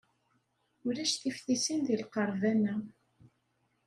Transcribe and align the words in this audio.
Ulac 0.87 1.13
tiftisin 1.21 1.79
deg 1.87 1.97
lqerban-a. 2.03 2.75